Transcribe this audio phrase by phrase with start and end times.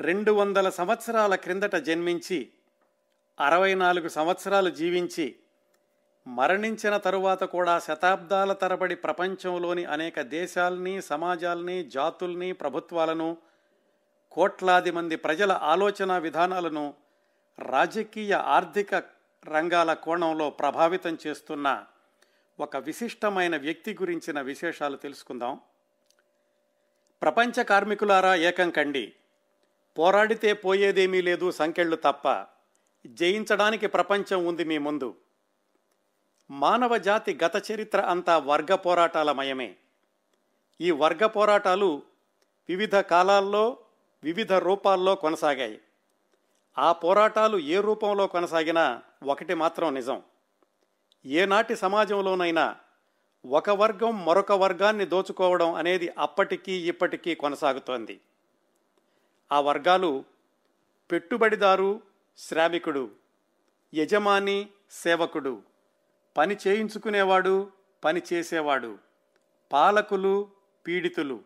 [0.00, 2.52] రెండు వందల సంవత్సరాల క్రిందట జన్మించి
[3.40, 5.36] అరవై నాలుగు సంవత్సరాలు జీవించి
[6.26, 13.36] మరణించిన తరువాత కూడా శతాబ్దాల తరబడి ప్రపంచంలోని అనేక దేశాల్ని సమాజాల్ని జాతుల్ని ప్రభుత్వాలను
[14.32, 16.94] కోట్లాది మంది ప్రజల ఆలోచన విధానాలను
[17.58, 18.94] రాజకీయ ఆర్థిక
[19.46, 21.84] రంగాల కోణంలో ప్రభావితం చేస్తున్న
[22.60, 25.60] ఒక విశిష్టమైన వ్యక్తి గురించిన విశేషాలు తెలుసుకుందాం.
[27.22, 29.12] ప్రపంచ కార్మికులారా ఏకం కండి.
[29.98, 32.46] పోరాడితే పోయేదేమీ లేదు సంకెళ్ళు తప్ప
[33.06, 35.14] జయించడానికి ప్రపంచం ఉంది మీ ముందు.
[36.50, 39.76] మానవ జాతి గత చరిత్ర అంతా వర్గ పోరాటాల మయమే.
[40.80, 42.02] ఈ వర్గ పోరాటాలు
[42.68, 43.78] వివిధ కాలాల్లో
[44.24, 45.80] వివిధ రూపాల్లో కొనసాగాయి.
[46.78, 50.22] ఆ పోరాటాలు ఏ రూపంలో కొనసాగినా ఒకటి మాత్రం నిజం.
[51.26, 52.76] ఏనాటి సమాజంలోనైనా
[53.46, 58.20] ఒక వర్గం మరొక వర్గాన్ని దోచుకోవడం అనేది అప్పటికీ ఇప్పటికీ కొనసాగుతోంది.
[59.52, 60.24] ఆ వర్గాలు
[61.12, 62.02] పెట్టుబడిదారు
[62.38, 63.10] శ్రామికుడు
[63.94, 65.62] యజమాని సేవకుడు.
[66.36, 67.70] పని చేయించుకునేవాడు
[68.04, 68.98] పని చేసేవాడు.
[69.72, 70.50] పాలకులు
[70.86, 71.40] పీడితులు.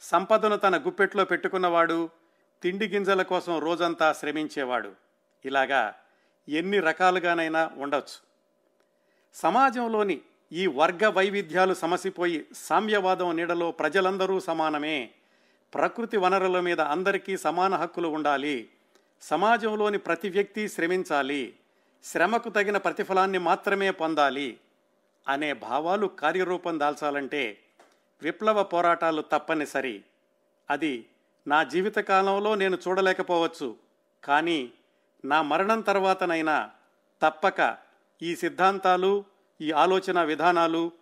[0.00, 2.10] సంపదను తన గుప్పెట్లో పెట్టుకున్నవాడు
[2.62, 4.92] తిండి గింజల కోసం రోజంతా శ్రమించేవాడు.
[5.44, 5.94] ఇలాగా
[6.48, 8.28] ఎన్ని రకాలుగానైనా ఉండొచ్చు.
[9.34, 10.20] సమాజంలోని
[10.52, 15.10] ఈ వర్గ వైవిధ్యాలు సమసిపోయి సామ్యవాదం నీడలో ప్రజలందరూ సమానమే.
[15.74, 18.68] ప్రకృతి వనరుల మీద అందరికీ సమాన హక్కులు ఉండాలి.
[19.22, 21.56] సమాజంలోని ప్రతి వ్యక్తి శ్రమించాలి.
[22.04, 24.58] శ్రమకు తగిన ప్రతిఫలాన్ని మాత్రమే పొందాలి
[25.28, 27.58] అనే భావాలు కార్యరూపం దాల్చాలంటే
[28.22, 30.04] విప్లవ పోరాటాలు తప్పనిసరి.
[30.70, 31.06] అది
[31.46, 33.76] నా జీవితకాలంలో నేను చూడలేకపోవచ్చు.
[34.24, 34.72] కానీ
[35.24, 36.70] నా మరణం తర్వాతనైనా
[37.22, 37.76] తప్పక
[38.22, 39.24] ఈ సిద్ధాంతాలు
[39.60, 40.92] ఈ ఆలోచన విధానాలు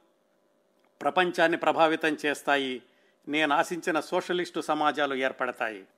[1.03, 2.83] ప్రపంచాన్ని ప్రభావితం చేస్తాయి.
[3.29, 5.87] నేను ఆశించిన సోషలిస్టు సమాజాలు ఏర్పడతాయి.